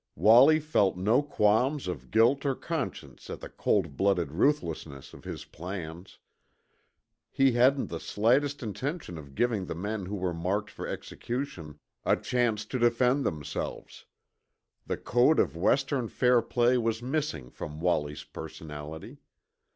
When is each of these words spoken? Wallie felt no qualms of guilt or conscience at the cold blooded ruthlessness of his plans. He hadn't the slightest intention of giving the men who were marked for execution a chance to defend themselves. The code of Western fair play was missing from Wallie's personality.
Wallie 0.15 0.59
felt 0.59 0.97
no 0.97 1.21
qualms 1.21 1.87
of 1.87 2.09
guilt 2.09 2.43
or 2.43 2.55
conscience 2.55 3.29
at 3.29 3.39
the 3.39 3.49
cold 3.49 3.97
blooded 3.97 4.31
ruthlessness 4.31 5.13
of 5.13 5.25
his 5.25 5.45
plans. 5.45 6.17
He 7.29 7.51
hadn't 7.51 7.85
the 7.89 7.99
slightest 7.99 8.63
intention 8.63 9.19
of 9.19 9.35
giving 9.35 9.65
the 9.67 9.75
men 9.75 10.07
who 10.07 10.15
were 10.15 10.33
marked 10.33 10.71
for 10.71 10.87
execution 10.87 11.77
a 12.03 12.15
chance 12.17 12.65
to 12.65 12.79
defend 12.79 13.23
themselves. 13.23 14.07
The 14.87 14.97
code 14.97 15.37
of 15.37 15.55
Western 15.55 16.07
fair 16.07 16.41
play 16.41 16.79
was 16.79 17.03
missing 17.03 17.51
from 17.51 17.79
Wallie's 17.79 18.23
personality. 18.23 19.19